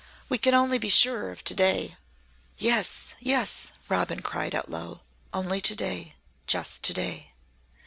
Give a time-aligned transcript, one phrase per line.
[0.29, 1.95] We can only be sure of to day"
[2.57, 5.01] "Yes yes," Robin cried out low.
[5.31, 6.15] "Only to day
[6.47, 7.33] just to day."